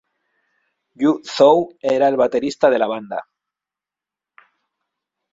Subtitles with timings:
[1.01, 1.59] Yu Zhou
[1.91, 3.19] era el baterista de la banda.